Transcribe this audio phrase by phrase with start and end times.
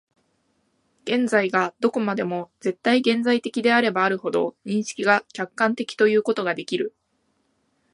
[1.03, 6.95] 現在がどこまでも絶対現在的であればあるほど、認識が客観的ということができる。